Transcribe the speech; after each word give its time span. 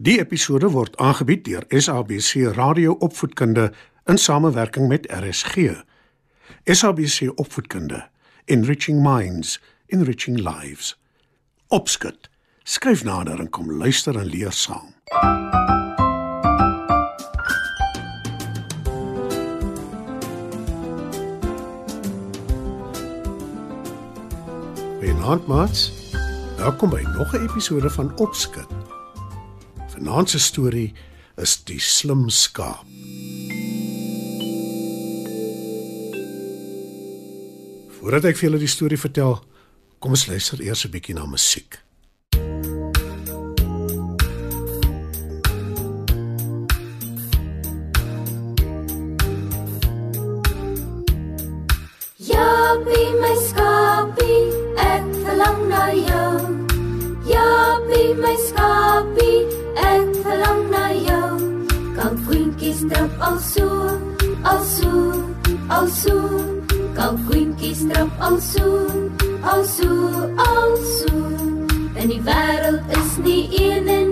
Die 0.00 0.16
episode 0.16 0.70
word 0.72 0.94
aangebied 0.96 1.42
deur 1.44 1.64
SABC 1.68 2.54
Radio 2.56 2.94
Opvoedkunde 3.04 3.66
in 4.08 4.18
samewerking 4.18 4.88
met 4.88 5.04
RSG. 5.12 5.56
SABC 6.64 7.28
Opvoedkunde, 7.34 8.08
Enriching 8.44 9.02
Minds, 9.02 9.60
Enriching 9.86 10.38
Lives. 10.38 10.96
Opskud. 11.68 12.30
Skryf 12.62 13.04
nader 13.04 13.40
en 13.40 13.50
kom 13.50 13.72
luister 13.72 14.16
en 14.16 14.24
leer 14.24 14.52
saam. 14.52 14.94
Goeienaand, 24.98 25.46
maats. 25.46 25.90
Welkom 26.56 26.90
by 26.90 27.04
nog 27.16 27.32
'n 27.36 27.48
episode 27.48 27.90
van 27.90 28.16
Opskud. 28.16 28.79
Vanaand 30.00 30.30
se 30.30 30.38
storie 30.38 30.94
is 31.36 31.58
die 31.68 31.80
slim 31.80 32.30
skaap. 32.32 32.86
Voordat 37.98 38.30
ek 38.30 38.38
vir 38.40 38.46
julle 38.46 38.60
die 38.62 38.70
storie 38.72 38.96
vertel, 38.96 39.36
kom 40.00 40.16
ons 40.16 40.24
luister 40.30 40.62
eers 40.64 40.86
'n 40.86 40.92
bietjie 40.96 41.14
na 41.14 41.26
musiek. 41.28 41.76
Japie 52.16 53.12
my 53.20 53.34
skapie, 53.48 54.48
ek 54.80 55.04
verlang 55.22 55.60
na 55.68 55.84
jou. 55.92 56.32
Japie 57.28 58.14
my 58.16 58.36
skapie, 58.48 59.39
verlang 60.50 60.70
na 60.70 60.86
jou. 60.92 61.32
Kan 61.94 62.18
vriendjies 62.26 62.82
trap 62.90 63.10
al 63.20 63.38
so, 63.38 63.68
al 64.42 64.62
so, 64.64 64.90
al 65.68 65.86
so. 65.86 66.16
Kan 66.94 67.18
vriendjies 67.28 67.86
trap 67.90 68.10
al 68.18 68.40
so, 68.40 68.66
al 69.42 69.64
so, 69.64 69.90
al 70.36 70.70
so. 70.98 71.14
En 71.94 72.08
die 72.08 72.22
wêreld 72.24 72.82
is 72.96 73.18
nie 73.22 73.44
een 73.60 73.88
en 73.88 74.09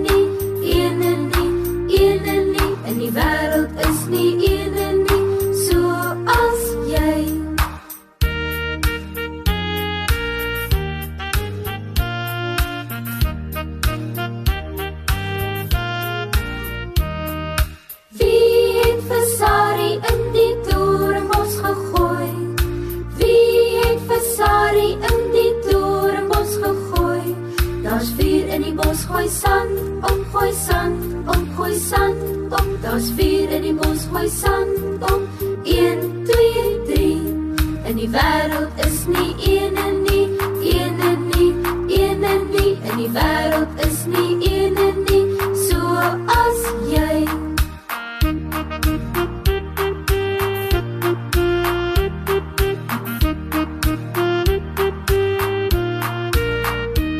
wêreld 38.49 38.85
is 38.85 39.05
nie 39.05 39.33
een 39.45 39.77
en 39.77 40.03
nie, 40.03 40.27
een 40.73 40.99
en 40.99 41.27
nie, 41.29 41.53
een 41.87 42.23
en 42.23 42.49
nie. 42.49 42.77
En 42.81 42.97
die 42.97 43.09
wêreld 43.13 43.85
is 43.85 44.05
nie 44.05 44.51
een 44.51 44.77
en 44.77 45.03
nie, 45.05 45.25
so 45.67 45.77
as 46.25 46.61
jy. 46.89 47.25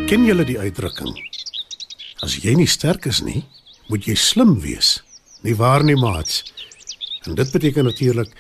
Ken 0.10 0.26
julle 0.26 0.44
die 0.44 0.58
uitdrukking? 0.60 1.14
As 2.26 2.40
jy 2.42 2.56
nie 2.58 2.68
sterk 2.68 3.06
is 3.06 3.22
nie, 3.22 3.44
moet 3.88 4.10
jy 4.10 4.18
slim 4.18 4.58
wees. 4.64 5.04
Nie 5.46 5.54
waar 5.56 5.86
nie, 5.86 5.96
maats? 5.96 6.42
En 7.30 7.36
dit 7.38 7.52
beteken 7.52 7.86
natuurlik 7.86 8.34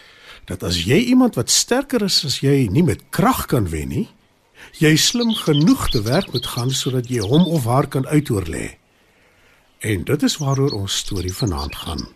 dat 0.50 0.64
as 0.66 0.82
jy 0.90 0.98
iemand 1.14 1.38
wat 1.38 1.52
sterker 1.54 2.02
is 2.02 2.24
as 2.26 2.40
jy 2.42 2.66
nie 2.74 2.84
met 2.84 3.06
krag 3.14 3.46
kan 3.52 3.70
wen 3.70 3.92
nie, 3.94 4.08
jy 4.82 4.96
slim 4.98 5.32
genoeg 5.38 5.90
te 5.94 6.02
werk 6.02 6.32
moet 6.34 6.48
gaan 6.56 6.72
sodat 6.74 7.10
jy 7.10 7.22
hom 7.22 7.46
of 7.48 7.68
haar 7.70 7.88
kan 7.88 8.08
uitoorlê. 8.10 8.80
En 9.80 10.04
dit 10.04 10.24
is 10.26 10.38
waaroor 10.42 10.74
ons 10.82 10.98
storie 11.06 11.34
vanaand 11.34 11.76
gaan. 11.76 12.08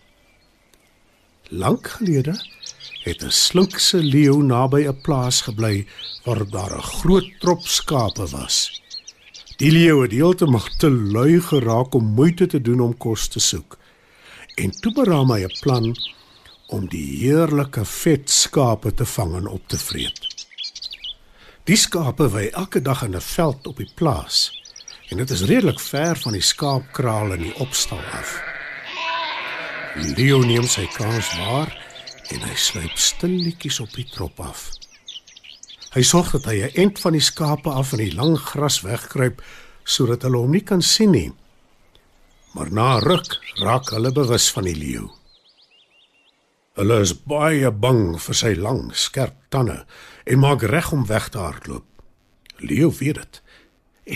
Lank 1.54 1.88
gelede 2.00 2.34
het 3.04 3.24
'n 3.24 3.32
slinkse 3.32 3.98
leeu 4.04 4.42
naby 4.42 4.88
'n 4.88 5.02
plaas 5.02 5.42
gebly 5.42 5.86
waar 6.26 6.50
daar 6.50 6.74
'n 6.78 6.90
groot 7.00 7.30
trop 7.40 7.62
skape 7.68 8.26
was. 8.28 8.82
Die 9.58 9.72
leeu 9.72 10.02
het 10.02 10.12
heeltemal 10.12 10.68
te 10.78 10.90
lui 10.90 11.42
geraak 11.42 11.94
om 11.94 12.06
moeite 12.06 12.48
te 12.48 12.62
doen 12.62 12.80
om 12.80 12.98
kos 12.98 13.28
te 13.28 13.40
soek. 13.40 13.78
En 14.56 14.72
toe 14.72 14.94
beraam 14.94 15.32
hy 15.32 15.44
'n 15.44 15.58
plan 15.62 15.96
om 16.74 16.88
die 16.90 17.06
heerlike 17.22 17.84
vet 17.86 18.32
skape 18.34 18.94
te 18.98 19.06
vang 19.06 19.36
en 19.38 19.48
op 19.48 19.68
te 19.70 19.78
vreet. 19.78 20.26
Die 21.70 21.78
skape 21.78 22.28
wy 22.34 22.48
elke 22.52 22.82
dag 22.82 23.04
in 23.06 23.16
'n 23.16 23.22
veld 23.22 23.68
op 23.68 23.78
die 23.78 23.92
plaas 23.96 24.50
en 25.10 25.18
dit 25.18 25.30
is 25.30 25.46
redelik 25.46 25.80
ver 25.80 26.16
van 26.18 26.34
die 26.34 26.42
skaapkraal 26.42 27.34
in 27.34 27.42
die 27.42 27.56
opstal 27.56 28.02
af. 28.20 28.42
Leo 30.18 30.40
neem 30.42 30.68
sy 30.68 30.88
kans 30.98 31.30
waar 31.38 31.70
en 32.30 32.42
hy 32.42 32.56
sluip 32.56 32.98
stilletjies 32.98 33.80
op 33.80 33.94
die 33.94 34.10
trop 34.10 34.40
af. 34.40 34.70
Hy 35.94 36.02
sorg 36.02 36.32
dat 36.32 36.46
hy 36.46 36.58
'n 36.62 36.76
end 36.76 37.00
van 37.00 37.12
die 37.14 37.22
skape 37.22 37.70
af 37.70 37.92
in 37.92 38.00
die 38.00 38.16
lang 38.16 38.38
gras 38.38 38.82
wegkruip 38.82 39.44
sodat 39.84 40.22
hulle 40.22 40.38
hom 40.38 40.52
nie 40.52 40.64
kan 40.64 40.82
sien 40.82 41.12
nie. 41.12 41.32
Maar 42.54 42.72
na 42.72 43.00
ruk 43.00 43.40
raak 43.56 43.90
hulle 43.90 44.12
bewus 44.12 44.52
van 44.52 44.64
die 44.64 44.76
leeu. 44.76 45.23
Hulle 46.74 46.96
is 47.06 47.12
baie 47.30 47.70
bang 47.70 48.16
vir 48.18 48.34
sy 48.34 48.56
lang, 48.58 48.88
skerp 48.98 49.36
tande 49.54 49.84
en 50.26 50.40
maak 50.42 50.64
reg 50.66 50.88
om 50.96 51.04
weg 51.06 51.28
te 51.30 51.38
hardloop. 51.38 51.86
Leeu 52.66 52.90
weet 52.98 53.20
dit 53.20 53.42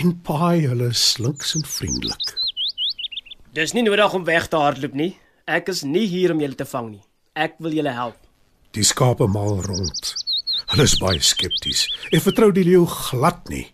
en 0.02 0.10
paai 0.26 0.66
hulle 0.66 0.88
slinks 0.90 1.54
en 1.54 1.62
vriendelik. 1.62 2.32
Dis 3.54 3.76
nie 3.76 3.84
nodig 3.86 4.16
om 4.18 4.26
weg 4.26 4.48
te 4.50 4.58
hardloop 4.58 4.96
nie. 4.98 5.12
Ek 5.46 5.70
is 5.70 5.84
nie 5.86 6.02
hier 6.10 6.34
om 6.34 6.42
julle 6.42 6.58
te 6.58 6.66
vang 6.66 6.90
nie. 6.96 7.04
Ek 7.38 7.54
wil 7.62 7.78
julle 7.78 7.94
help. 7.94 8.18
Die 8.74 8.84
skape 8.84 9.30
maal 9.30 9.62
rond. 9.68 10.10
Hulle 10.74 10.88
is 10.90 10.98
baie 10.98 11.22
skepties 11.22 11.86
en 12.10 12.26
vertrou 12.26 12.50
die 12.50 12.66
leeu 12.66 12.88
glad 12.90 13.46
nie. 13.54 13.68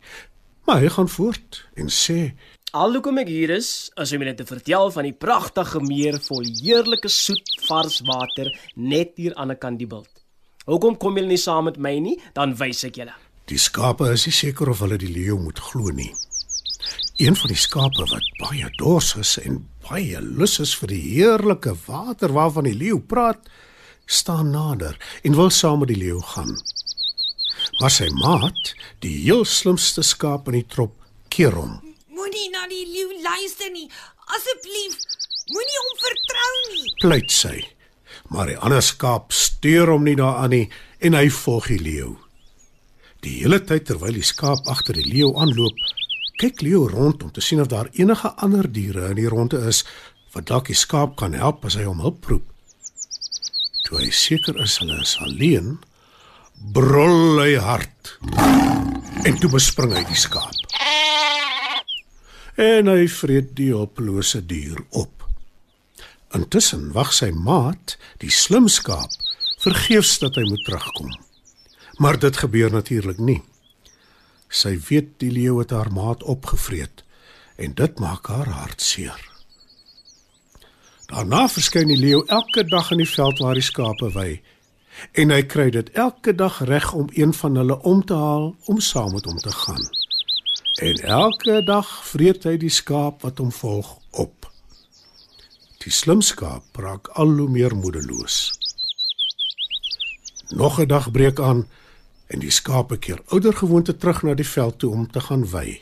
Maar 0.69 0.85
hy 0.85 0.93
gaan 0.93 1.09
voort 1.09 1.63
en 1.81 1.89
sê: 1.89 2.35
Al 2.75 2.97
hoekom 2.97 3.21
ek 3.23 3.29
hier 3.31 3.53
is, 3.55 3.69
is 4.03 4.11
om 4.17 4.23
julle 4.25 4.33
te 4.35 4.45
vertel 4.49 4.89
van 4.91 5.07
die 5.07 5.15
pragtige 5.15 5.79
meer 5.85 6.17
vol 6.25 6.43
heerlike 6.59 7.07
soet 7.13 7.53
vars 7.69 8.01
water 8.09 8.49
net 8.75 9.13
hier 9.21 9.37
aan 9.39 9.53
die 9.53 9.57
kant 9.63 9.79
die 9.79 9.87
bult. 9.87 10.11
Hoekom 10.67 10.97
kom 10.99 11.15
julle 11.15 11.31
nie 11.31 11.39
saam 11.39 11.69
met 11.69 11.79
my 11.79 11.93
nie? 12.03 12.17
Dan 12.35 12.57
wys 12.59 12.83
ek 12.89 12.99
julle. 12.99 13.15
Die 13.47 13.61
skape 13.63 14.09
is 14.17 14.27
nie 14.27 14.35
seker 14.35 14.73
of 14.73 14.83
hulle 14.83 14.99
die 14.99 15.13
leeu 15.13 15.39
moet 15.39 15.63
glo 15.69 15.95
nie. 15.95 16.11
Een 17.23 17.39
van 17.39 17.55
die 17.55 17.61
skape 17.63 18.09
wat 18.11 18.35
baie 18.41 18.73
dors 18.83 19.13
is 19.23 19.37
en 19.45 19.63
baie 19.87 20.19
lus 20.27 20.59
is 20.67 20.75
vir 20.81 20.97
die 20.97 21.03
heerlike 21.13 21.77
water 21.87 22.35
waarvan 22.35 22.67
die 22.67 22.75
leeu 22.75 22.99
praat, 22.99 23.47
staan 24.11 24.51
nader 24.51 24.99
en 25.23 25.39
wil 25.39 25.55
saam 25.55 25.85
met 25.85 25.95
die 25.95 26.03
leeu 26.03 26.19
gaan. 26.35 26.51
Maar 27.79 27.99
sy 28.03 28.11
maat, 28.19 28.75
die 28.99 29.15
heel 29.23 29.47
slimste 29.47 30.03
skaap 30.03 30.51
in 30.51 30.65
die 30.65 30.69
trop, 30.75 30.99
keer 31.31 31.55
hom. 31.55 31.79
Moenie 32.45 32.61
na 32.61 32.67
die 32.69 32.85
leeu 32.85 33.23
luister 33.25 33.71
nie. 33.73 33.87
Asseblief, 34.29 34.99
moenie 35.49 35.79
hom 35.81 35.93
vertrou 35.97 36.51
nie. 36.75 36.91
Pleit 37.01 37.33
sy. 37.33 37.55
Maar 38.29 38.51
die 38.51 38.57
ander 38.59 38.83
skaap 38.85 39.33
steur 39.33 39.95
hom 39.95 40.05
nie 40.05 40.17
daaraan 40.19 40.53
nie 40.53 40.67
en 41.01 41.17
hy 41.17 41.31
volg 41.33 41.71
die 41.73 41.79
leeu. 41.81 42.11
Die 43.25 43.39
hele 43.39 43.63
tyd 43.65 43.87
terwyl 43.89 44.19
die 44.19 44.27
skaap 44.29 44.69
agter 44.69 44.99
die 44.99 45.07
leeu 45.07 45.31
aanloop, 45.41 45.79
kyk 46.43 46.61
leeu 46.67 46.83
rond 46.91 47.25
om 47.25 47.33
te 47.33 47.41
sien 47.45 47.63
of 47.65 47.71
daar 47.73 47.89
enige 47.97 48.35
ander 48.45 48.69
diere 48.69 49.09
in 49.15 49.23
die 49.23 49.31
ronde 49.33 49.63
is 49.71 49.81
wat 50.35 50.51
dalk 50.51 50.69
die 50.69 50.77
skaap 50.77 51.17
kan 51.17 51.33
help 51.39 51.65
as 51.65 51.79
hy 51.81 51.87
hom 51.89 52.05
hulp 52.05 52.29
roep. 52.29 52.45
Toe 53.87 54.03
hy 54.03 54.11
seker 54.13 54.61
is 54.61 54.77
hulle 54.83 55.01
is 55.01 55.17
alleen, 55.25 55.79
brul 56.77 57.41
hy 57.41 57.55
hard. 57.57 58.19
En 59.25 59.41
toe 59.41 59.53
bespring 59.57 59.97
hy 59.97 60.05
die 60.13 60.21
skaap. 60.27 60.64
En 62.55 62.87
hy 62.87 63.09
vreet 63.11 63.57
die 63.59 63.73
hulpelose 63.73 64.39
dier 64.47 64.79
op. 64.95 65.25
Intussen 66.35 66.93
wag 66.95 67.11
sy 67.15 67.33
maat, 67.35 67.97
die 68.23 68.31
slim 68.31 68.69
skaap, 68.71 69.11
vergeefs 69.63 70.21
dat 70.23 70.39
hy 70.39 70.45
moet 70.47 70.63
terugkom. 70.67 71.11
Maar 71.99 72.19
dit 72.19 72.37
gebeur 72.37 72.71
natuurlik 72.71 73.19
nie. 73.19 73.41
Sy 74.55 74.77
weet 74.89 75.17
die 75.19 75.33
leeu 75.35 75.59
het 75.59 75.75
haar 75.75 75.91
maat 75.91 76.23
opgevreet 76.23 77.03
en 77.59 77.75
dit 77.75 77.99
maak 77.99 78.31
haar 78.31 78.51
hartseer. 78.51 79.19
Daarna 81.11 81.49
verskyn 81.51 81.91
die 81.91 81.99
leeu 81.99 82.23
elke 82.27 82.65
dag 82.67 82.91
in 82.95 83.03
die 83.03 83.11
veld 83.11 83.43
waar 83.43 83.59
die 83.59 83.67
skape 83.67 84.13
wei. 84.15 84.43
En 85.13 85.35
hy 85.35 85.43
kry 85.43 85.69
dit 85.75 85.91
elke 85.99 86.35
dag 86.35 86.63
reg 86.71 86.93
om 86.95 87.11
een 87.19 87.35
van 87.35 87.59
hulle 87.59 87.81
om 87.83 88.03
te 88.07 88.15
haal 88.15 88.55
om 88.71 88.81
saam 88.81 89.13
met 89.13 89.27
hom 89.27 89.39
te 89.43 89.53
gaan. 89.53 89.87
En 90.75 90.95
elke 90.95 91.63
dag 91.63 91.87
vreet 92.07 92.43
hy 92.45 92.57
die 92.59 92.73
skaap 92.73 93.23
wat 93.23 93.39
hom 93.39 93.53
volg 93.55 93.93
op. 94.11 94.49
Die 95.85 95.93
slim 95.95 96.19
skaap 96.25 96.81
raak 96.83 97.13
al 97.15 97.31
hoe 97.39 97.47
meer 97.49 97.77
moedeloos. 97.79 98.51
Nog 100.51 100.81
'n 100.81 100.89
dag 100.91 101.11
breek 101.11 101.41
aan 101.41 101.69
en 102.27 102.39
die 102.39 102.51
skape 102.51 102.99
keer 102.99 103.23
oudergewoonte 103.27 103.97
terug 103.97 104.23
na 104.23 104.35
die 104.35 104.49
veld 104.49 104.79
toe 104.79 104.91
om 104.91 105.11
te 105.11 105.21
gaan 105.21 105.51
wei. 105.51 105.81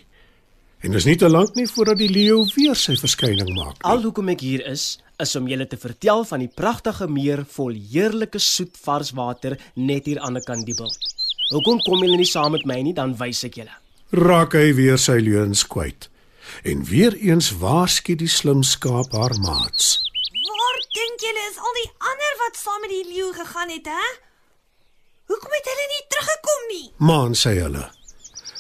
En 0.81 0.91
dis 0.91 1.05
nie 1.05 1.17
te 1.17 1.29
lank 1.29 1.55
nie 1.55 1.67
voordat 1.67 1.99
die 1.99 2.11
leeu 2.11 2.45
weer 2.55 2.77
sy 2.77 2.97
verskyning 2.97 3.55
maak. 3.55 3.79
Nie. 3.79 3.91
Al 3.91 4.03
hoekom 4.03 4.29
ek 4.29 4.41
hier 4.41 4.67
is, 4.67 4.99
is 5.17 5.37
om 5.37 5.49
julle 5.49 5.67
te 5.67 5.77
vertel 5.77 6.25
van 6.25 6.39
die 6.39 6.53
pragtige 6.55 7.09
meer 7.09 7.45
vol 7.47 7.73
heerlike 7.73 8.39
soet 8.39 8.77
vars 8.77 9.11
water 9.11 9.59
net 9.75 10.05
hier 10.05 10.21
aan 10.21 10.35
die 10.35 10.45
kant 10.45 10.67
die 10.67 10.75
bult. 10.75 10.99
Hoekom 11.51 11.79
kom 11.79 12.03
julle 12.05 12.17
nie 12.17 12.29
saam 12.29 12.53
met 12.53 12.65
my 12.65 12.83
nie, 12.83 12.95
dan 12.95 13.17
wys 13.17 13.45
ek 13.45 13.55
julle. 13.55 13.82
Raak 14.13 14.53
hy 14.53 14.75
weer 14.77 14.99
sy 15.01 15.17
leuns 15.25 15.65
kwyt. 15.67 16.11
En 16.69 16.85
weer 16.85 17.15
eens 17.17 17.49
waarsku 17.63 18.15
die 18.21 18.29
slim 18.29 18.63
skaap 18.63 19.15
haar 19.17 19.33
maats. 19.41 20.05
Waar 20.37 20.79
dink 20.93 21.25
julle 21.25 21.45
is 21.49 21.57
al 21.57 21.79
die 21.81 21.91
ander 21.97 22.35
wat 22.43 22.61
saam 22.61 22.81
met 22.85 22.93
die 22.93 23.07
leeu 23.09 23.33
gegaan 23.33 23.73
het, 23.73 23.89
hè? 23.89 24.09
Hoekom 25.33 25.55
het 25.57 25.71
hulle 25.71 25.87
nie 25.89 26.05
teruggekom 26.13 26.65
nie? 26.69 26.87
Maan 26.99 27.37
sê 27.39 27.55
hulle. 27.57 27.87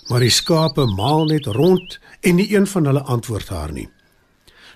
Maar 0.08 0.24
die 0.24 0.32
skape 0.32 0.86
maal 0.96 1.28
net 1.28 1.46
rond 1.46 1.98
en 2.20 2.40
nie 2.40 2.48
een 2.54 2.66
van 2.66 2.88
hulle 2.88 3.02
antwoord 3.02 3.52
haar 3.52 3.72
nie. 3.72 3.90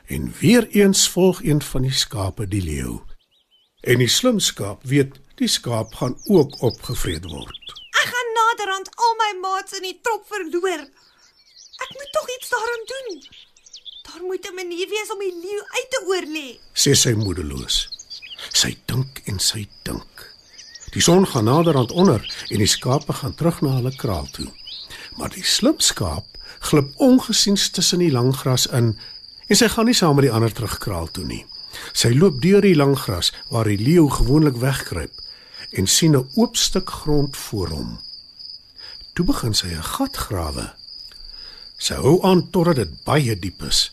En 0.06 0.28
weer 0.40 0.68
eens 0.76 1.08
volg 1.08 1.42
een 1.42 1.62
van 1.62 1.88
die 1.88 1.96
skape 1.96 2.46
die 2.48 2.62
leeu. 2.62 3.00
En 3.80 3.98
die 4.04 4.12
slim 4.12 4.38
skaap 4.44 4.84
weet 4.84 5.16
die 5.40 5.48
skaap 5.48 5.94
gaan 5.94 6.18
ook 6.28 6.60
opgevreet 6.62 7.24
word. 7.32 7.75
Naderhand 8.56 8.88
al 8.96 9.14
my 9.20 9.32
maats 9.40 9.74
in 9.76 9.84
die 9.84 9.98
trop 10.00 10.22
verloor. 10.32 10.84
Ek 11.84 11.90
moet 11.92 12.12
tog 12.14 12.28
iets 12.32 12.48
daaraan 12.48 12.84
doen. 12.92 13.08
Daar 14.06 14.22
moet 14.24 14.46
'n 14.48 14.54
manier 14.54 14.88
wees 14.88 15.10
om 15.12 15.18
die 15.18 15.34
leeu 15.44 15.62
uit 15.78 15.90
te 15.90 16.00
oorlê. 16.06 16.48
sê 16.72 16.94
sy 16.94 17.12
moedeloos. 17.12 17.88
Sy 18.52 18.78
dink 18.86 19.20
en 19.24 19.38
sy 19.38 19.68
dink. 19.82 20.32
Die 20.92 21.02
son 21.02 21.26
gaan 21.26 21.44
naderhand 21.44 21.92
onder 21.92 22.46
en 22.48 22.58
die 22.58 22.66
skape 22.66 23.12
gaan 23.12 23.34
terug 23.34 23.60
na 23.60 23.74
hulle 23.76 23.96
kraal 23.96 24.28
toe. 24.32 24.48
Maar 25.16 25.30
die 25.30 25.44
slim 25.44 25.80
skaap 25.80 26.24
glip 26.60 26.92
ongesiens 26.96 27.70
tussen 27.70 27.98
die 27.98 28.12
lang 28.12 28.36
gras 28.36 28.66
in 28.66 28.98
en 29.46 29.56
sy 29.56 29.68
gaan 29.68 29.84
nie 29.84 29.94
saam 29.94 30.14
met 30.14 30.24
die 30.24 30.32
ander 30.32 30.52
terugkraal 30.52 31.10
toe 31.10 31.24
nie. 31.24 31.44
Sy 31.92 32.08
loop 32.08 32.40
deur 32.40 32.60
die 32.60 32.76
lang 32.76 32.98
gras 32.98 33.32
waar 33.50 33.64
die 33.64 33.78
leeu 33.78 34.08
gewoonlik 34.08 34.56
wegkruip 34.56 35.12
en 35.72 35.86
sien 35.86 36.16
'n 36.16 36.28
oop 36.34 36.56
stuk 36.56 36.90
grond 36.90 37.36
voor 37.36 37.68
hom. 37.68 38.05
Toe 39.16 39.24
begin 39.24 39.54
sy 39.56 39.72
'n 39.72 39.82
gat 39.96 40.16
grawe. 40.16 40.74
Sy 41.78 41.94
hou 41.94 42.20
aan 42.22 42.50
totdat 42.52 42.76
dit 42.76 43.04
baie 43.04 43.38
diep 43.38 43.62
is. 43.62 43.92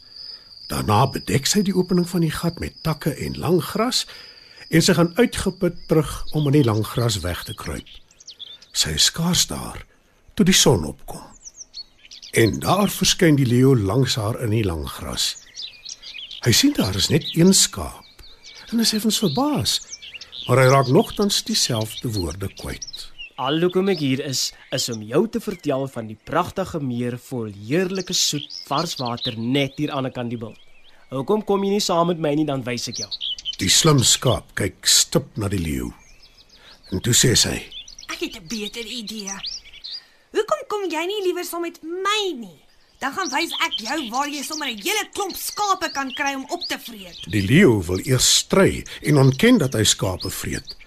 Daarna 0.67 1.07
bedek 1.07 1.45
sy 1.45 1.61
die 1.63 1.75
opening 1.75 2.09
van 2.09 2.21
die 2.25 2.31
gat 2.31 2.59
met 2.59 2.75
takke 2.83 3.15
en 3.15 3.39
lang 3.39 3.61
gras 3.63 4.05
en 4.69 4.81
sy 4.81 4.93
gaan 4.93 5.13
uitgeput 5.15 5.87
terug 5.87 6.11
om 6.33 6.47
in 6.47 6.57
die 6.57 6.63
lang 6.63 6.83
gras 6.85 7.19
weg 7.23 7.43
te 7.43 7.53
kruip. 7.53 7.87
Sy 8.71 8.89
is 8.89 9.05
skaars 9.05 9.47
daar 9.47 9.85
toe 10.33 10.45
die 10.45 10.59
son 10.59 10.83
opkom. 10.83 11.23
En 12.33 12.59
daar 12.59 12.89
verskyn 12.89 13.35
die 13.35 13.47
leeu 13.47 13.77
langs 13.79 14.15
haar 14.15 14.41
in 14.41 14.49
die 14.49 14.63
lang 14.63 14.87
gras. 14.89 15.35
Hy 16.43 16.51
sien 16.51 16.73
daar 16.73 16.95
is 16.95 17.07
net 17.07 17.23
een 17.37 17.53
skaap 17.53 18.03
en 18.71 18.77
hy 18.77 18.83
is 18.83 18.93
effens 18.93 19.19
verbaas, 19.23 19.79
maar 20.47 20.57
hy 20.57 20.67
raak 20.67 20.87
nogtans 20.87 21.43
dieselfde 21.43 22.11
woorde 22.11 22.49
kwyt. 22.59 22.92
Al 23.41 23.63
hoekom 23.63 23.87
ek 23.89 23.97
hier 23.97 24.21
is, 24.27 24.51
is 24.69 24.83
om 24.93 25.01
jou 25.01 25.23
te 25.25 25.39
vertel 25.41 25.87
van 25.89 26.05
die 26.05 26.17
pragtige 26.29 26.77
meer 26.77 27.15
vol 27.17 27.47
heerlike 27.49 28.13
soet 28.13 28.45
vars 28.67 28.93
water 28.99 29.33
net 29.37 29.79
hier 29.81 29.89
aan 29.89 30.05
die 30.05 30.13
kant 30.13 30.29
die 30.29 30.37
bult. 30.37 30.59
Hoekom 31.09 31.41
kom 31.41 31.63
jy 31.65 31.71
nie 31.73 31.81
saam 31.81 32.11
met 32.11 32.21
my 32.21 32.35
nie, 32.37 32.45
dan 32.45 32.61
wys 32.65 32.85
ek 32.91 33.01
jou. 33.01 33.09
Die 33.57 33.71
slim 33.73 34.03
skaap 34.05 34.53
kyk 34.57 34.85
stip 34.85 35.33
na 35.37 35.49
die 35.49 35.61
leeu. 35.61 35.89
En 36.93 37.01
toe 37.01 37.15
sê 37.17 37.33
sy: 37.33 37.55
Ek 38.13 38.21
het 38.21 38.37
'n 38.37 38.45
beter 38.45 38.85
idee. 38.85 39.33
Hoekom 40.33 40.61
kom 40.69 40.85
jy 40.89 41.05
nie 41.05 41.25
liewer 41.25 41.45
saam 41.45 41.61
met 41.61 41.81
my 41.81 42.37
nie? 42.37 42.61
Dan 42.99 43.13
gaan 43.13 43.29
wys 43.33 43.51
ek 43.65 43.73
jou 43.81 44.09
waar 44.11 44.29
jy 44.29 44.43
sommer 44.43 44.69
'n 44.69 44.77
hele 44.77 45.09
klomp 45.13 45.35
skape 45.35 45.89
kan 45.91 46.13
kry 46.13 46.35
om 46.35 46.45
op 46.49 46.61
te 46.69 46.77
vreet. 46.77 47.17
Die 47.31 47.41
leeu 47.41 47.81
wil 47.81 47.99
eers 48.05 48.37
stry 48.37 48.85
en 49.01 49.17
ontken 49.17 49.57
dat 49.57 49.73
hy 49.73 49.83
skape 49.83 50.29
vreet. 50.29 50.77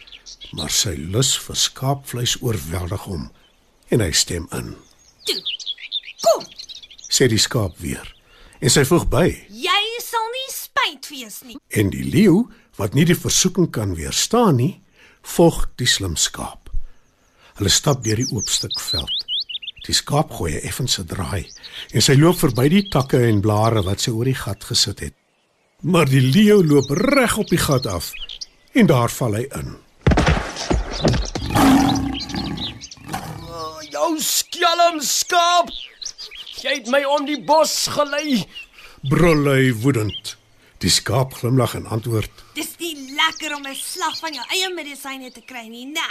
Maar 0.53 0.71
sy 0.71 0.95
lus 0.97 1.35
vir 1.39 1.57
skaapvleis 1.57 2.37
oorweldig 2.43 3.01
hom 3.09 3.31
en 3.91 4.01
hy 4.01 4.11
stem 4.13 4.47
in. 4.53 4.75
Toe. 5.27 5.41
Kom, 6.23 6.45
Sê 7.11 7.29
die 7.29 7.39
skaap 7.39 7.79
weer. 7.79 8.07
En 8.61 8.71
sy 8.71 8.85
voeg 8.85 9.07
by. 9.09 9.27
jy 9.51 9.83
sal 10.03 10.27
nie 10.33 10.49
spyt 10.53 11.09
wees 11.11 11.43
nie. 11.45 11.57
En 11.71 11.91
die 11.91 12.05
leeu, 12.05 12.47
wat 12.77 12.95
nie 12.95 13.05
die 13.05 13.15
versoeking 13.19 13.71
kan 13.73 13.95
weerstaan 13.97 14.57
nie, 14.57 14.81
volg 15.23 15.67
die 15.77 15.87
slim 15.87 16.17
skaap. 16.17 16.71
Hulle 17.57 17.71
stap 17.73 18.03
deur 18.05 18.17
die 18.17 18.29
oop 18.33 18.49
stuk 18.49 18.81
veld. 18.81 19.25
Die 19.87 19.95
skaap 19.95 20.31
gooi 20.35 20.53
'n 20.53 20.67
effense 20.67 21.05
draai 21.05 21.47
en 21.95 22.01
sy 22.03 22.15
loop 22.15 22.37
verby 22.39 22.69
die 22.69 22.89
takke 22.91 23.19
en 23.29 23.41
blare 23.41 23.83
wat 23.85 24.01
sy 24.01 24.11
oor 24.11 24.25
die 24.25 24.35
gat 24.35 24.65
gesit 24.65 25.01
het. 25.01 25.15
Maar 25.83 26.07
die 26.07 26.21
leeu 26.21 26.63
loop 26.65 26.91
reg 26.91 27.39
op 27.39 27.49
die 27.49 27.59
gat 27.59 27.87
af 27.87 28.13
en 28.75 28.87
daar 28.87 29.09
val 29.09 29.35
hy 29.35 29.47
in. 29.55 29.77
Oh, 33.53 33.83
jou 33.91 34.17
skelm 34.23 35.01
skaap. 35.05 35.69
Jy 36.63 36.73
het 36.79 36.89
my 36.93 37.03
om 37.17 37.27
die 37.29 37.41
bos 37.45 37.75
gelei. 37.93 38.47
Brul 39.07 39.45
hy 39.51 39.73
woedend. 39.83 40.37
Die 40.81 40.93
skaap 40.93 41.37
glimlag 41.37 41.75
en 41.77 41.87
antwoord. 41.93 42.33
Dis 42.57 42.73
nie 42.81 42.95
lekker 43.17 43.55
om 43.57 43.67
'n 43.67 43.75
slag 43.75 44.17
van 44.19 44.33
jou 44.33 44.45
eie 44.49 44.73
medisyne 44.75 45.31
te 45.33 45.43
kry 45.45 45.69
nie, 45.69 45.87
né? 45.87 46.09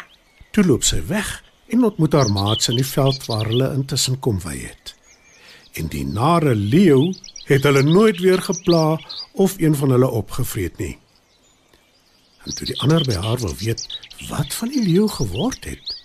Toe 0.51 0.63
loop 0.63 0.83
sy 0.83 1.01
weg 1.07 1.43
en 1.67 1.83
ontmoet 1.83 2.13
haar 2.13 2.29
maats 2.29 2.69
in 2.69 2.75
die 2.75 2.85
veld 2.85 3.25
waar 3.25 3.45
hulle 3.45 3.73
intussen 3.73 4.19
kom 4.19 4.39
wy 4.39 4.57
het. 4.57 4.95
En 5.73 5.87
die 5.87 6.05
nare 6.05 6.55
leeu 6.55 7.13
het 7.45 7.63
hulle 7.63 7.83
nooit 7.83 8.19
weer 8.19 8.41
gepla 8.41 8.99
of 9.33 9.57
een 9.57 9.75
van 9.75 9.89
hulle 9.89 10.09
opgevreet 10.09 10.77
nie. 10.77 10.97
En 12.45 12.55
toe 12.55 12.67
die 12.67 12.79
ander 12.81 13.03
by 13.05 13.13
haar 13.13 13.39
wil 13.41 13.55
weet 13.55 13.87
wat 14.29 14.53
van 14.53 14.71
die 14.73 14.83
leeu 14.83 15.07
geword 15.07 15.65
het, 15.65 15.95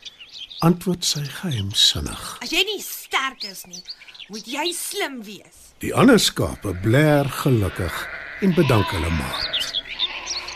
antwoord 0.67 1.05
sy 1.05 1.25
geheimsinnig. 1.25 2.37
As 2.45 2.53
jy 2.53 2.63
nie 2.69 2.81
sterk 2.85 3.45
is 3.49 3.65
nie, 3.71 3.83
moet 4.29 4.47
jy 4.47 4.67
slim 4.77 5.21
wees. 5.27 5.71
Die 5.81 5.95
ander 5.97 6.21
skape 6.21 6.75
bler 6.83 7.29
gelukkig 7.41 7.97
en 8.45 8.55
bedank 8.57 8.91
hulle 8.93 9.13
maat. 9.17 9.71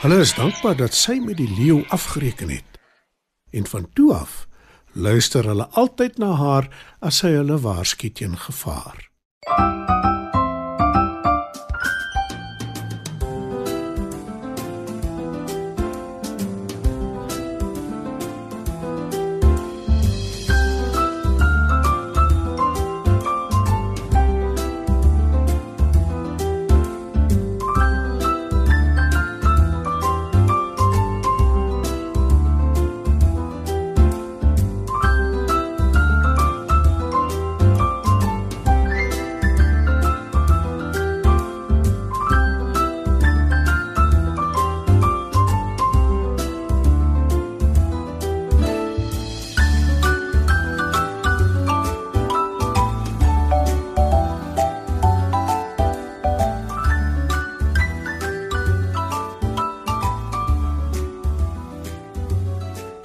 Hulle 0.05 0.21
is 0.21 0.35
dankbaar 0.37 0.77
dat 0.83 0.97
sy 0.97 1.17
met 1.25 1.39
die 1.41 1.49
leeu 1.57 1.81
afgereken 1.89 2.53
het. 2.53 2.81
En 3.57 3.67
van 3.71 3.89
toe 3.97 4.13
af 4.15 4.45
luister 4.93 5.47
hulle 5.49 5.67
altyd 5.73 6.19
na 6.19 6.35
haar 6.39 6.69
as 7.01 7.23
sy 7.25 7.33
hulle 7.39 7.59
waarsku 7.65 8.13
teen 8.13 8.37
gevaar. 8.39 9.09